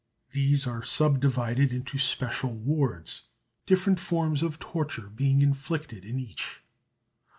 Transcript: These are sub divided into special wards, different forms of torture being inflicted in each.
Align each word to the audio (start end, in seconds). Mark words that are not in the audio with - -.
These 0.31 0.65
are 0.65 0.83
sub 0.83 1.19
divided 1.19 1.71
into 1.71 1.99
special 1.99 2.55
wards, 2.55 3.25
different 3.67 3.99
forms 3.99 4.41
of 4.41 4.57
torture 4.57 5.09
being 5.11 5.43
inflicted 5.43 6.05
in 6.05 6.17
each. 6.19 6.63